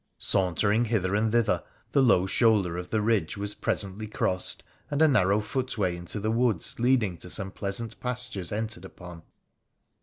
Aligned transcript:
Sauntering 0.17 0.85
hither 0.85 1.13
and 1.13 1.31
thither, 1.31 1.63
the 1.91 2.01
low 2.01 2.25
shoulder 2.25 2.75
of 2.75 2.89
the 2.89 3.01
ridge 3.03 3.37
was 3.37 3.53
presently 3.53 4.07
crossed 4.07 4.63
and 4.89 4.99
a 4.99 5.07
narrow 5.07 5.39
footway 5.39 5.95
in 5.95 6.05
the 6.05 6.31
woods 6.31 6.79
leading 6.79 7.17
to 7.17 7.29
some 7.29 7.51
pleasant 7.51 7.99
pastures 7.99 8.51
entered 8.51 8.83
upon. 8.83 9.21